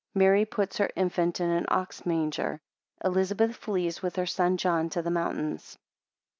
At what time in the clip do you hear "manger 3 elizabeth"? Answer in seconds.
2.07-3.55